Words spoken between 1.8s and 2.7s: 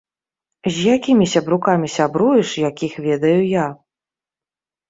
сябруеш,